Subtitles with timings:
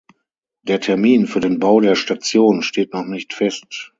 [0.63, 3.89] Der Termin für den Bau der Station steht noch nicht fest.